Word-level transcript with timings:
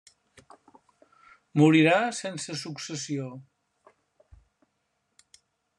Morirà 1.61 1.99
sense 2.21 2.57
successió. 2.65 3.29